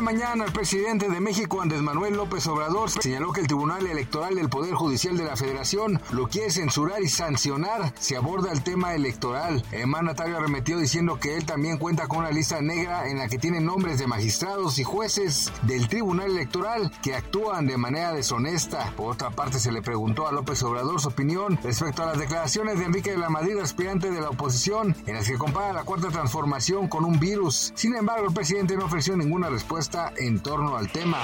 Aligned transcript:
Mañana 0.00 0.46
el 0.46 0.52
presidente 0.52 1.08
de 1.10 1.20
México, 1.20 1.60
Andrés 1.60 1.82
Manuel 1.82 2.16
López 2.16 2.46
Obrador, 2.46 2.90
señaló 2.90 3.32
que 3.32 3.42
el 3.42 3.46
Tribunal 3.46 3.86
Electoral 3.86 4.34
del 4.34 4.48
Poder 4.48 4.72
Judicial 4.74 5.16
de 5.18 5.24
la 5.24 5.36
Federación 5.36 6.00
lo 6.10 6.26
quiere 6.26 6.50
censurar 6.50 7.02
y 7.02 7.08
sancionar 7.08 7.92
si 7.98 8.14
aborda 8.14 8.50
el 8.50 8.62
tema 8.62 8.94
electoral. 8.94 9.62
El 9.72 9.88
mandatario 9.88 10.38
arremetió 10.38 10.78
diciendo 10.78 11.20
que 11.20 11.36
él 11.36 11.44
también 11.44 11.76
cuenta 11.76 12.08
con 12.08 12.20
una 12.20 12.30
lista 12.30 12.62
negra 12.62 13.08
en 13.08 13.18
la 13.18 13.28
que 13.28 13.38
tiene 13.38 13.60
nombres 13.60 13.98
de 13.98 14.06
magistrados 14.06 14.78
y 14.78 14.84
jueces 14.84 15.52
del 15.62 15.86
Tribunal 15.88 16.30
Electoral 16.30 16.90
que 17.02 17.14
actúan 17.14 17.66
de 17.66 17.76
manera 17.76 18.14
deshonesta. 18.14 18.92
Por 18.96 19.12
otra 19.12 19.30
parte, 19.30 19.60
se 19.60 19.70
le 19.70 19.82
preguntó 19.82 20.26
a 20.26 20.32
López 20.32 20.62
Obrador 20.62 21.00
su 21.00 21.08
opinión 21.08 21.58
respecto 21.62 22.02
a 22.02 22.06
las 22.06 22.18
declaraciones 22.18 22.78
de 22.78 22.86
Enrique 22.86 23.10
de 23.10 23.18
la 23.18 23.28
Madrid, 23.28 23.58
aspirante 23.58 24.10
de 24.10 24.20
la 24.20 24.30
oposición, 24.30 24.96
en 25.06 25.14
las 25.14 25.28
que 25.28 25.36
compara 25.36 25.74
la 25.74 25.84
cuarta 25.84 26.08
transformación 26.08 26.88
con 26.88 27.04
un 27.04 27.20
virus. 27.20 27.72
Sin 27.74 27.94
embargo, 27.94 28.28
el 28.28 28.34
presidente 28.34 28.76
no 28.76 28.86
ofreció 28.86 29.14
ninguna 29.14 29.50
respuesta 29.50 29.89
en 30.16 30.40
torno 30.40 30.76
al 30.76 30.90
tema. 30.90 31.18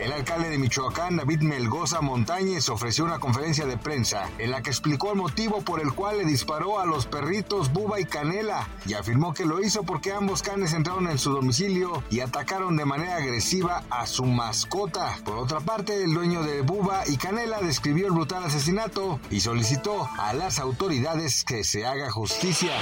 El 0.00 0.12
alcalde 0.12 0.50
de 0.50 0.58
Michoacán, 0.58 1.16
David 1.16 1.40
Melgoza 1.40 2.02
Montañez, 2.02 2.68
ofreció 2.68 3.04
una 3.04 3.18
conferencia 3.18 3.64
de 3.64 3.78
prensa 3.78 4.28
en 4.38 4.50
la 4.50 4.62
que 4.62 4.70
explicó 4.70 5.12
el 5.12 5.16
motivo 5.16 5.62
por 5.62 5.80
el 5.80 5.94
cual 5.94 6.18
le 6.18 6.24
disparó 6.24 6.80
a 6.80 6.86
los 6.86 7.06
perritos 7.06 7.72
Buba 7.72 8.00
y 8.00 8.04
Canela 8.04 8.68
y 8.84 8.92
afirmó 8.92 9.32
que 9.32 9.46
lo 9.46 9.62
hizo 9.62 9.84
porque 9.84 10.12
ambos 10.12 10.42
canes 10.42 10.74
entraron 10.74 11.08
en 11.08 11.18
su 11.18 11.32
domicilio 11.32 12.02
y 12.10 12.20
atacaron 12.20 12.76
de 12.76 12.84
manera 12.84 13.16
agresiva 13.16 13.84
a 13.88 14.06
su 14.06 14.24
mascota. 14.26 15.16
Por 15.24 15.38
otra 15.38 15.60
parte, 15.60 16.02
el 16.02 16.12
dueño 16.12 16.42
de 16.42 16.60
Buba 16.60 17.08
y 17.08 17.16
Canela 17.16 17.60
describió 17.62 18.06
el 18.06 18.12
brutal 18.12 18.44
asesinato 18.44 19.18
y 19.30 19.40
solicitó 19.40 20.08
a 20.18 20.34
las 20.34 20.58
autoridades 20.58 21.44
que 21.44 21.64
se 21.64 21.86
haga 21.86 22.10
justicia. 22.10 22.72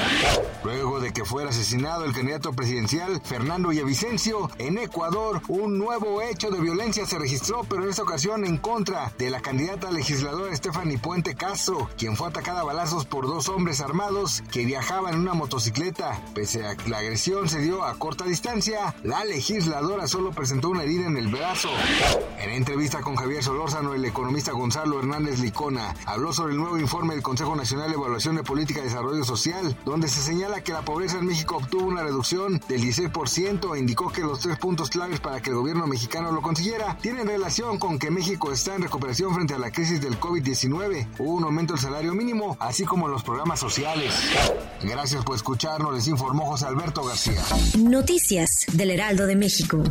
Luego 0.64 0.98
de 0.98 1.12
que 1.12 1.25
fuera 1.25 1.51
asesinado 1.51 2.05
el 2.05 2.12
candidato 2.12 2.53
presidencial 2.53 3.20
Fernando 3.25 3.69
Villavicencio 3.69 4.51
en 4.59 4.79
Ecuador, 4.79 5.11
un 5.48 5.77
nuevo 5.77 6.22
hecho 6.22 6.50
de 6.50 6.58
violencia 6.58 7.05
se 7.05 7.18
registró, 7.18 7.64
pero 7.68 7.82
en 7.84 7.91
esta 7.91 8.02
ocasión 8.02 8.46
en 8.46 8.56
contra 8.56 9.12
de 9.18 9.28
la 9.28 9.41
candidata 9.41 9.91
legisladora 9.91 10.55
Stephanie 10.56 10.96
Puente 10.96 11.34
Castro, 11.34 11.91
quien 11.98 12.16
fue 12.16 12.28
atacada 12.28 12.62
a 12.62 12.64
balazos 12.64 13.05
por 13.05 13.27
dos 13.27 13.50
hombres 13.50 13.83
armados 13.83 14.42
que 14.50 14.64
viajaban 14.64 15.14
en 15.14 15.20
una 15.20 15.34
motocicleta. 15.34 16.18
Pese 16.34 16.66
a 16.66 16.77
que 16.77 16.88
la 16.88 16.98
agresión 16.98 17.50
se 17.50 17.60
dio 17.60 17.84
a 17.84 17.94
corta 17.96 18.24
distancia, 18.24 18.94
la 19.02 19.24
legisladora 19.24 20.06
solo 20.06 20.30
presentó 20.30 20.70
una 20.70 20.84
herida 20.84 21.06
en 21.06 21.18
el 21.18 21.28
brazo. 21.28 21.68
En 22.38 22.50
entrevista 22.50 23.02
con 23.02 23.16
Javier 23.16 23.42
Solórzano, 23.42 23.92
el 23.92 24.05
economista 24.06 24.52
Gonzalo 24.52 24.98
Hernández 24.98 25.40
Licona 25.40 25.94
habló 26.06 26.33
sobre 26.33 26.52
el 26.52 26.58
nuevo 26.58 26.78
informe 26.78 27.14
del 27.14 27.22
Consejo 27.22 27.55
Nacional 27.55 27.90
de 27.90 27.96
Evaluación 27.96 28.36
de 28.36 28.44
Política 28.44 28.80
de 28.80 28.86
Desarrollo 28.86 29.24
Social, 29.24 29.77
donde 29.84 30.08
se 30.08 30.22
señala 30.22 30.62
que 30.62 30.72
la 30.72 30.83
pobreza 30.83 31.18
en 31.18 31.27
México 31.27 31.56
obtuvo 31.56 31.84
una 31.84 32.02
reducción 32.02 32.62
del 32.68 32.80
16% 32.80 33.77
e 33.77 33.78
indicó 33.78 34.11
que 34.11 34.22
los 34.22 34.40
tres 34.40 34.58
puntos 34.58 34.89
claves 34.92 35.20
para 35.20 35.41
que 35.41 35.51
el 35.51 35.57
gobierno 35.57 35.86
mexicano 35.86 36.30
lo 36.30 36.42
consiguiera 36.42 36.97
tienen 37.01 37.27
relación 37.27 37.79
con 37.79 37.98
que 37.98 38.11
México 38.11 38.53
está 38.53 38.75
en 38.75 38.83
recuperación 38.83 39.35
frente 39.35 39.55
a 39.55 39.58
la 39.58 39.70
crisis 39.70 40.01
del 40.03 40.20
COVID-19. 40.20 41.07
Hubo 41.19 41.33
un 41.33 41.45
aumento 41.45 41.73
del 41.73 41.83
salario 41.83 42.14
mínimo, 42.14 42.57
así 42.61 42.85
como 42.85 43.08
los 43.08 43.23
programas 43.23 43.58
sociales. 43.58 44.13
Gracias 44.83 45.25
por 45.25 45.35
escucharnos, 45.35 45.95
les 45.95 46.07
informó 46.08 46.45
José 46.45 46.67
Alberto 46.67 47.02
García. 47.05 47.42
Noticias 47.79 48.67
del 48.73 48.91
Heraldo 48.91 49.27
de 49.27 49.36
México. 49.36 49.83